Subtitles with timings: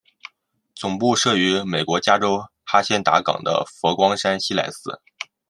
[0.73, 4.99] 总部设于美国加州哈仙达岗的佛光山西来寺。